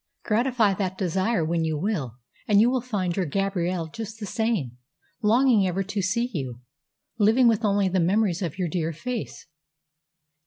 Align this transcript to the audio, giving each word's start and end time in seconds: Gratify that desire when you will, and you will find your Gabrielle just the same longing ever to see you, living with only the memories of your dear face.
Gratify 0.25 0.73
that 0.73 0.97
desire 0.97 1.45
when 1.45 1.63
you 1.63 1.77
will, 1.77 2.15
and 2.47 2.59
you 2.59 2.71
will 2.71 2.81
find 2.81 3.15
your 3.15 3.27
Gabrielle 3.27 3.85
just 3.85 4.19
the 4.19 4.25
same 4.25 4.79
longing 5.21 5.67
ever 5.67 5.83
to 5.83 6.01
see 6.01 6.27
you, 6.33 6.59
living 7.19 7.47
with 7.47 7.63
only 7.63 7.87
the 7.87 7.99
memories 7.99 8.41
of 8.41 8.57
your 8.57 8.67
dear 8.67 8.93
face. 8.93 9.45